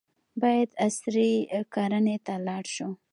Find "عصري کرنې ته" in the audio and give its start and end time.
0.85-2.33